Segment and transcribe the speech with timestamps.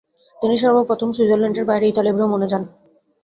[0.37, 2.63] তিনি সর্বপ্রথম সুইজারল্যান্ডের বাইরে ইতালি ভ্রমণে যান।